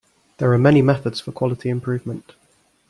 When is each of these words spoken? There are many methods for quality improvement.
There 0.37 0.51
are 0.51 0.57
many 0.57 0.81
methods 0.81 1.19
for 1.19 1.31
quality 1.31 1.69
improvement. 1.69 2.33